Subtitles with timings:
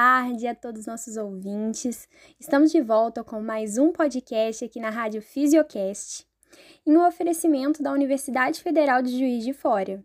[0.00, 2.08] tarde a todos os nossos ouvintes.
[2.40, 6.26] Estamos de volta com mais um podcast aqui na Rádio Fisiocast,
[6.86, 10.02] em um oferecimento da Universidade Federal de Juiz de Fora.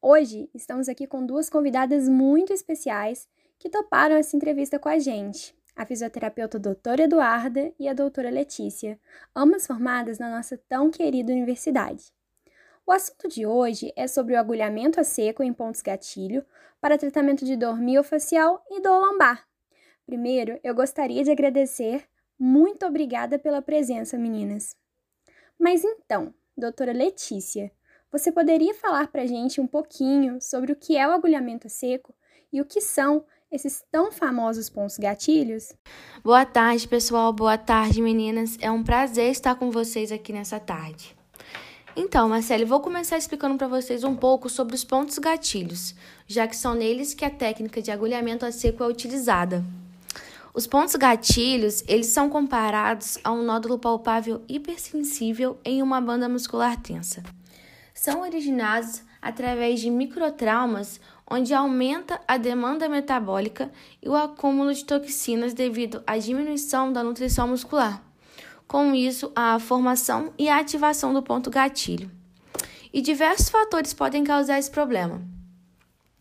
[0.00, 3.28] Hoje estamos aqui com duas convidadas muito especiais
[3.58, 5.52] que toparam essa entrevista com a gente.
[5.74, 8.96] A fisioterapeuta doutora Eduarda e a doutora Letícia,
[9.34, 12.12] ambas formadas na nossa tão querida universidade.
[12.92, 16.44] O assunto de hoje é sobre o agulhamento a seco em pontos gatilho
[16.78, 19.48] para tratamento de dor miofacial e dor lombar.
[20.04, 22.06] Primeiro, eu gostaria de agradecer.
[22.38, 24.76] Muito obrigada pela presença, meninas.
[25.58, 27.72] Mas então, doutora Letícia,
[28.10, 31.70] você poderia falar para a gente um pouquinho sobre o que é o agulhamento a
[31.70, 32.14] seco
[32.52, 35.72] e o que são esses tão famosos pontos gatilhos?
[36.22, 37.32] Boa tarde, pessoal.
[37.32, 38.58] Boa tarde, meninas.
[38.60, 41.21] É um prazer estar com vocês aqui nessa tarde.
[41.94, 45.94] Então, Marcele, vou começar explicando para vocês um pouco sobre os pontos gatilhos,
[46.26, 49.62] já que são neles que a técnica de agulhamento a seco é utilizada.
[50.54, 56.80] Os pontos gatilhos, eles são comparados a um nódulo palpável hipersensível em uma banda muscular
[56.80, 57.22] tensa.
[57.92, 60.98] São originados através de microtraumas
[61.30, 63.70] onde aumenta a demanda metabólica
[64.02, 68.02] e o acúmulo de toxinas devido à diminuição da nutrição muscular
[68.72, 72.10] com isso a formação e a ativação do ponto gatilho.
[72.90, 75.20] E diversos fatores podem causar esse problema.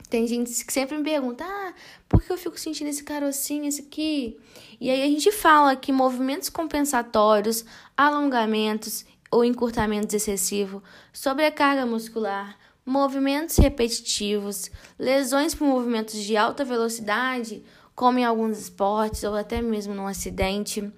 [0.10, 1.74] Tem gente que sempre me pergunta: ah,
[2.10, 4.38] por que eu fico sentindo esse carocinho, esse aqui?
[4.82, 7.64] E aí a gente fala que movimentos compensatórios,
[7.96, 10.82] alongamentos ou encurtamentos excessivos,
[11.14, 17.64] sobrecarga muscular, movimentos repetitivos, lesões por movimentos de alta velocidade,
[17.96, 20.92] como em alguns esportes ou até mesmo num acidente,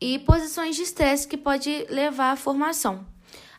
[0.00, 3.06] e posições de estresse que pode levar à formação.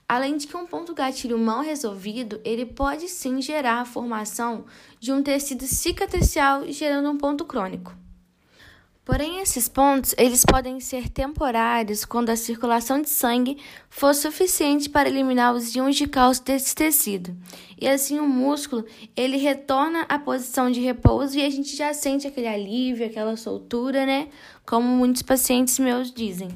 [0.07, 4.65] Além de que um ponto gatilho mal resolvido, ele pode sim gerar a formação
[4.99, 7.93] de um tecido cicatricial, gerando um ponto crônico.
[9.07, 13.57] Porém, esses pontos eles podem ser temporários quando a circulação de sangue
[13.89, 17.33] for suficiente para eliminar os íons de cálcio desse tecido.
[17.79, 18.85] E assim o músculo
[19.15, 24.05] ele retorna à posição de repouso e a gente já sente aquele alívio, aquela soltura,
[24.05, 24.27] né?
[24.65, 26.49] Como muitos pacientes meus dizem.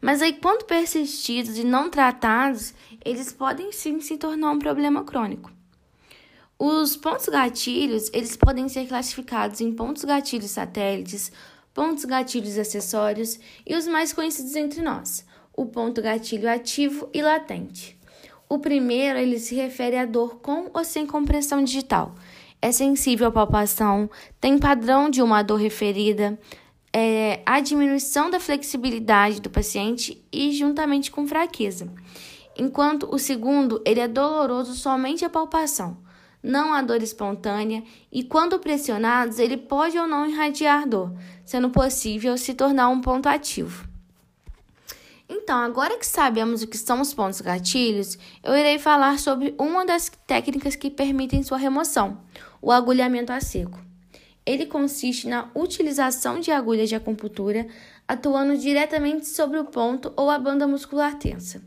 [0.00, 5.52] Mas aí, quando persistidos e não tratados, eles podem sim se tornar um problema crônico.
[6.58, 11.30] Os pontos gatilhos, eles podem ser classificados em pontos gatilhos satélites,
[11.72, 15.24] pontos gatilhos acessórios e os mais conhecidos entre nós,
[15.56, 17.98] o ponto gatilho ativo e latente.
[18.48, 22.14] O primeiro, ele se refere à dor com ou sem compressão digital.
[22.60, 24.10] É sensível à palpação,
[24.40, 26.38] tem padrão de uma dor referida,
[26.92, 31.90] é, a diminuição da flexibilidade do paciente e juntamente com fraqueza.
[32.58, 35.96] Enquanto o segundo, ele é doloroso somente a palpação,
[36.42, 41.12] não há dor espontânea e quando pressionados, ele pode ou não irradiar dor,
[41.44, 43.88] sendo possível se tornar um ponto ativo.
[45.28, 49.86] Então, agora que sabemos o que são os pontos gatilhos, eu irei falar sobre uma
[49.86, 52.18] das técnicas que permitem sua remoção,
[52.60, 53.78] o agulhamento a seco.
[54.44, 57.68] Ele consiste na utilização de agulhas de acupuntura
[58.08, 61.62] atuando diretamente sobre o ponto ou a banda muscular tensa.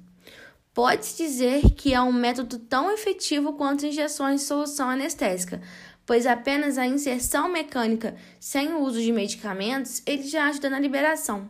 [0.73, 5.61] Pode-se dizer que é um método tão efetivo quanto injeções de solução anestésica,
[6.03, 11.47] pois apenas a inserção mecânica sem o uso de medicamentos ele já ajuda na liberação.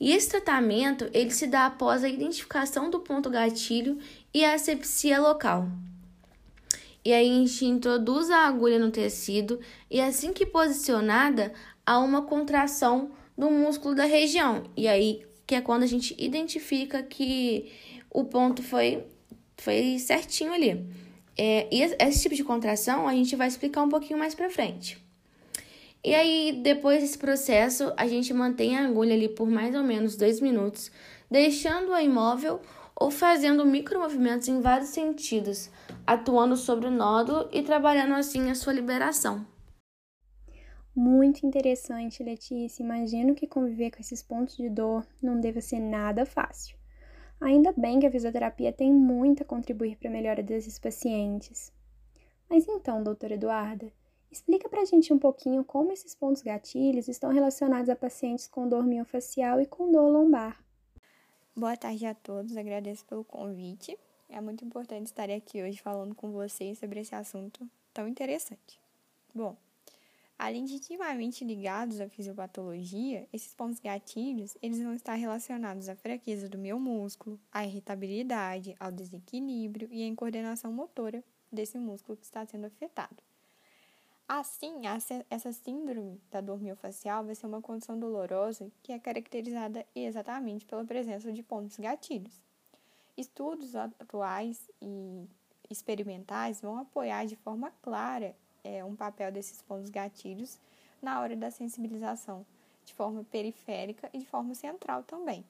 [0.00, 3.98] E esse tratamento ele se dá após a identificação do ponto gatilho
[4.32, 5.68] e a asepsia local.
[7.04, 11.52] E aí a gente introduz a agulha no tecido e assim que posicionada
[11.84, 14.64] há uma contração do músculo da região.
[14.74, 17.72] E aí que é quando a gente identifica que
[18.10, 19.04] o ponto foi
[19.56, 20.86] foi certinho ali.
[21.36, 24.98] É, e esse tipo de contração a gente vai explicar um pouquinho mais pra frente.
[26.02, 30.16] E aí, depois desse processo, a gente mantém a agulha ali por mais ou menos
[30.16, 30.90] dois minutos,
[31.30, 32.60] deixando-a imóvel
[32.96, 35.70] ou fazendo micromovimentos em vários sentidos,
[36.06, 39.46] atuando sobre o nódulo e trabalhando assim a sua liberação.
[40.96, 42.82] Muito interessante, Letícia.
[42.82, 46.79] Imagino que conviver com esses pontos de dor não deva ser nada fácil.
[47.40, 51.72] Ainda bem que a fisioterapia tem muito a contribuir para a melhora desses pacientes.
[52.48, 53.90] Mas então, doutora Eduarda,
[54.30, 58.68] explica para a gente um pouquinho como esses pontos gatilhos estão relacionados a pacientes com
[58.68, 60.62] dor miofacial e com dor lombar.
[61.56, 63.98] Boa tarde a todos, agradeço pelo convite.
[64.28, 68.78] É muito importante estar aqui hoje falando com vocês sobre esse assunto tão interessante.
[69.34, 69.56] Bom,
[70.42, 76.48] Além de intimamente ligados à fisiopatologia, esses pontos gatilhos eles vão estar relacionados à fraqueza
[76.48, 81.22] do meu músculo, à irritabilidade, ao desequilíbrio e à incoordenação motora
[81.52, 83.22] desse músculo que está sendo afetado.
[84.26, 84.80] Assim,
[85.28, 90.86] essa síndrome da dor miofascial vai ser uma condição dolorosa que é caracterizada exatamente pela
[90.86, 92.40] presença de pontos gatilhos.
[93.14, 95.28] Estudos atuais e
[95.68, 98.34] experimentais vão apoiar de forma clara
[98.64, 100.58] é, um papel desses pontos gatilhos
[101.00, 102.44] na hora da sensibilização,
[102.84, 105.44] de forma periférica e de forma central também.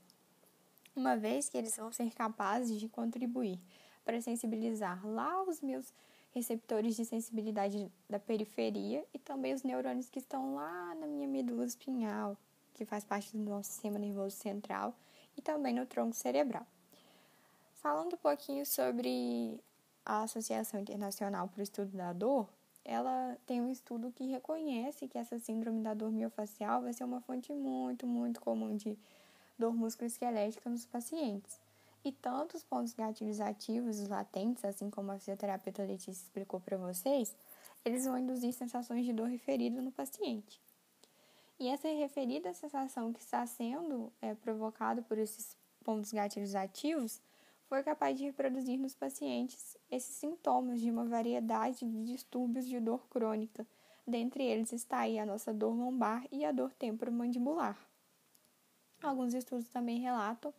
[0.95, 3.59] Uma vez que eles vão ser capazes de contribuir
[4.05, 5.93] para sensibilizar lá os meus
[6.33, 11.65] receptores de sensibilidade da periferia e também os neurônios que estão lá na minha medula
[11.65, 12.37] espinhal,
[12.75, 14.95] que faz parte do nosso sistema nervoso central,
[15.37, 16.67] e também no tronco cerebral.
[17.75, 19.59] Falando um pouquinho sobre
[20.05, 22.49] a Associação Internacional para o Estudo da Dor,
[22.91, 27.21] ela tem um estudo que reconhece que essa síndrome da dor miofascial vai ser uma
[27.21, 28.99] fonte muito, muito comum de
[29.57, 31.61] dor musculoesquelética nos pacientes.
[32.05, 36.77] E tanto os pontos gatilhos ativos, os latentes, assim como a fisioterapeuta Letícia explicou para
[36.77, 37.33] vocês,
[37.85, 40.61] eles vão induzir sensações de dor referida no paciente.
[41.61, 47.23] E essa referida sensação que está sendo é, provocada por esses pontos gatilhos ativos
[47.71, 53.07] foi capaz de reproduzir nos pacientes esses sintomas de uma variedade de distúrbios de dor
[53.09, 53.65] crônica.
[54.05, 57.79] Dentre eles está aí a nossa dor lombar e a dor temporomandibular.
[59.01, 60.53] Alguns estudos também relatam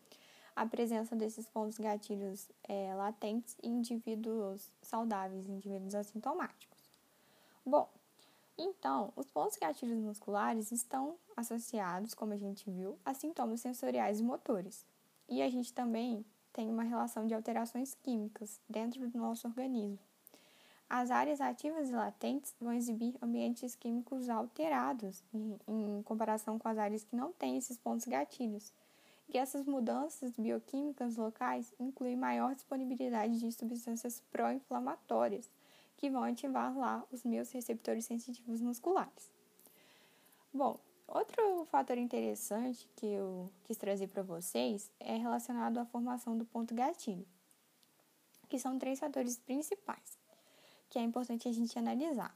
[0.55, 6.79] a presença desses pontos gatilhos é, latentes em indivíduos saudáveis, indivíduos assintomáticos.
[7.65, 7.89] Bom,
[8.57, 14.23] então, os pontos gatilhos musculares estão associados, como a gente viu, a sintomas sensoriais e
[14.23, 14.85] motores.
[15.27, 19.99] E a gente também tem uma relação de alterações químicas dentro do nosso organismo.
[20.89, 25.23] As áreas ativas e latentes vão exibir ambientes químicos alterados
[25.67, 28.73] em, comparação com as áreas que não têm esses pontos gatilhos
[29.31, 35.49] que essas mudanças bioquímicas locais incluem maior disponibilidade de substâncias pró-inflamatórias,
[35.95, 39.31] que vão ativar lá os meus receptores sensitivos musculares.
[40.53, 40.77] Bom,
[41.11, 46.73] outro fator interessante que eu quis trazer para vocês é relacionado à formação do ponto
[46.73, 47.27] gatilho,
[48.49, 50.17] que são três fatores principais,
[50.89, 52.35] que é importante a gente analisar.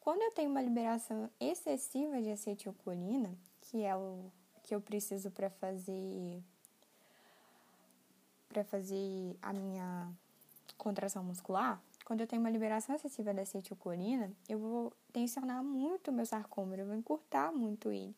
[0.00, 4.30] Quando eu tenho uma liberação excessiva de acetilcolina, que é o
[4.62, 6.42] que eu preciso para fazer
[8.48, 10.10] para fazer a minha
[10.78, 16.14] contração muscular, quando eu tenho uma liberação excessiva da acetilcolina, eu vou tensionar muito o
[16.14, 18.14] meu sarcômero, eu vou encurtar muito ele.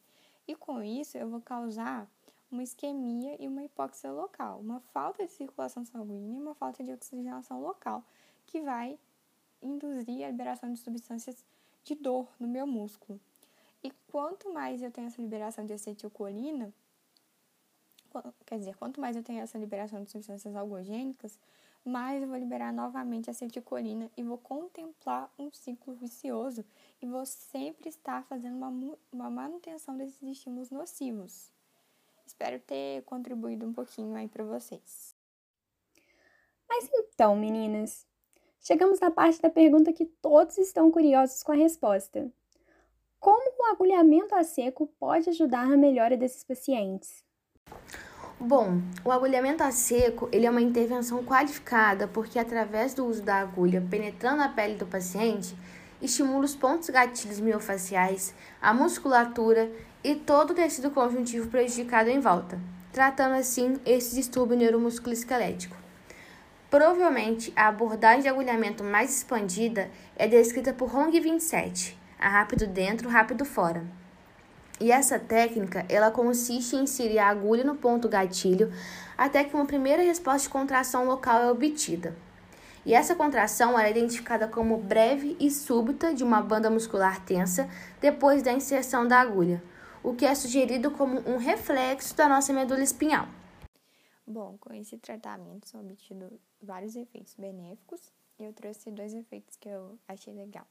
[0.46, 2.06] E com isso, eu vou causar
[2.52, 6.92] uma isquemia e uma hipóxia local, uma falta de circulação sanguínea e uma falta de
[6.92, 8.04] oxigenação local,
[8.46, 8.98] que vai
[9.62, 11.42] induzir a liberação de substâncias
[11.82, 13.18] de dor no meu músculo.
[13.82, 16.74] E quanto mais eu tenho essa liberação de acetilcolina,
[18.44, 21.38] quer dizer, quanto mais eu tenho essa liberação de substâncias algogênicas,
[21.88, 26.64] mais eu vou liberar novamente acetilcolina e vou contemplar um ciclo vicioso
[27.00, 31.50] e vou sempre estar fazendo uma, uma manutenção desses estímulos nocivos.
[32.26, 35.16] Espero ter contribuído um pouquinho aí para vocês.
[36.68, 38.06] Mas então, meninas,
[38.60, 42.30] chegamos na parte da pergunta que todos estão curiosos com a resposta.
[43.18, 47.24] Como o agulhamento a seco pode ajudar na melhora desses pacientes?
[48.40, 53.40] Bom, o agulhamento a seco ele é uma intervenção qualificada porque através do uso da
[53.40, 55.56] agulha penetrando a pele do paciente,
[56.00, 59.68] estimula os pontos gatilhos miofaciais, a musculatura
[60.04, 62.60] e todo o tecido conjuntivo prejudicado em volta,
[62.92, 65.76] tratando assim esse distúrbio neuromusculoesquelético.
[66.70, 73.08] Provavelmente a abordagem de agulhamento mais expandida é descrita por Hong 27, a rápido dentro,
[73.08, 73.84] rápido fora.
[74.80, 78.72] E essa técnica, ela consiste em inserir a agulha no ponto gatilho
[79.16, 82.16] até que uma primeira resposta de contração local é obtida.
[82.86, 87.68] E essa contração é identificada como breve e súbita de uma banda muscular tensa
[88.00, 89.62] depois da inserção da agulha,
[90.02, 93.26] o que é sugerido como um reflexo da nossa medula espinhal.
[94.26, 99.68] Bom, com esse tratamento são obtidos vários efeitos benéficos e eu trouxe dois efeitos que
[99.68, 100.66] eu achei legal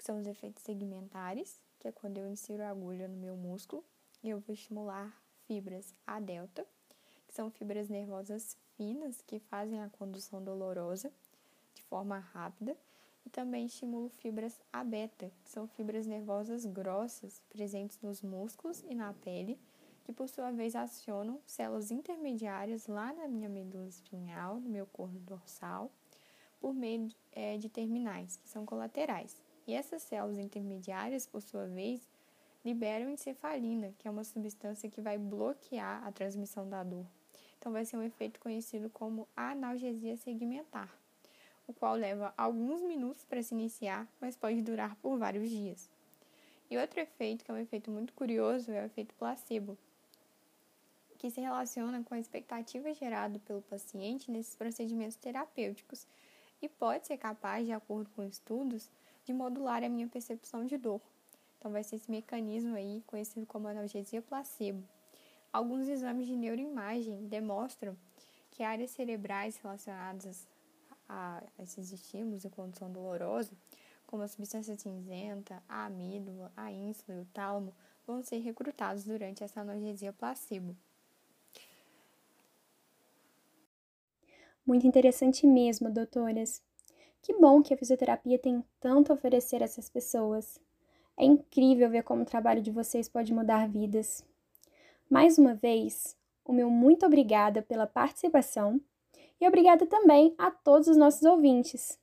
[0.00, 3.82] que são os efeitos segmentares, que é quando eu insiro a agulha no meu músculo
[4.22, 5.12] e eu vou estimular
[5.46, 6.64] fibras A delta,
[7.26, 11.10] que são fibras nervosas finas que fazem a condução dolorosa
[11.74, 12.76] de forma rápida,
[13.24, 18.94] e também estimulo fibras A beta, que são fibras nervosas grossas presentes nos músculos e
[18.94, 19.58] na pele,
[20.04, 25.18] que por sua vez acionam células intermediárias lá na minha medula espinhal, no meu corpo
[25.20, 25.90] dorsal,
[26.58, 29.40] por meio é, de terminais, que são colaterais.
[29.70, 32.00] E essas células intermediárias, por sua vez,
[32.64, 37.06] liberam encefalina, que é uma substância que vai bloquear a transmissão da dor.
[37.56, 40.92] Então, vai ser um efeito conhecido como analgesia segmentar.
[41.68, 45.88] o qual leva alguns minutos para se iniciar, mas pode durar por vários dias.
[46.68, 49.78] E outro efeito, que é um efeito muito curioso, é o efeito placebo,
[51.16, 56.08] que se relaciona com a expectativa gerada pelo paciente nesses procedimentos terapêuticos
[56.60, 58.90] e pode ser capaz, de acordo com estudos,
[59.30, 61.00] de modular a minha percepção de dor.
[61.56, 64.82] Então, vai ser esse mecanismo aí, conhecido como analgesia placebo.
[65.52, 67.96] Alguns exames de neuroimagem demonstram
[68.50, 70.48] que áreas cerebrais relacionadas
[71.08, 73.52] a esses estímulos e condição dolorosa,
[74.06, 77.72] como a substância cinzenta, a amígdala, a ínsula e o tálamo,
[78.06, 80.76] vão ser recrutados durante essa analgesia placebo.
[84.66, 86.62] Muito interessante mesmo, doutoras.
[87.22, 90.58] Que bom que a fisioterapia tem tanto a oferecer a essas pessoas.
[91.16, 94.24] É incrível ver como o trabalho de vocês pode mudar vidas.
[95.08, 98.80] Mais uma vez, o meu muito obrigada pela participação
[99.40, 101.98] e obrigada também a todos os nossos ouvintes.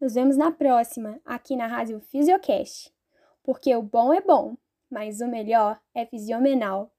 [0.00, 2.92] Nos vemos na próxima, aqui na Rádio Fisiocast,
[3.42, 4.56] porque o bom é bom,
[4.90, 6.90] mas o melhor é fisiomenal.